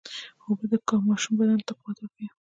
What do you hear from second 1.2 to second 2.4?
بدن ته قوت ورکوي.